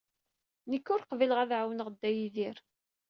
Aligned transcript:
Nekk 0.69 0.87
ur 0.93 1.01
qbileɣ 1.09 1.37
ad 1.41 1.51
ɛawneɣ 1.59 1.87
Dda 1.91 2.09
Yidir. 2.11 2.57